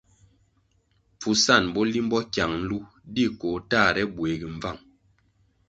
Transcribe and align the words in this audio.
Pfusan 1.17 1.63
bo 1.73 1.81
limbo 1.93 2.17
kyang 2.33 2.53
nlu 2.61 2.77
di 3.13 3.23
koh 3.39 3.59
tahre 3.69 4.03
buegi 4.15 4.47
mbvang. 4.55 4.79